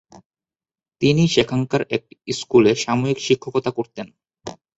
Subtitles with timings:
[1.01, 4.07] তিনি সেখানকার একটি স্কুলে সাময়িক শিক্ষকতা করতেন।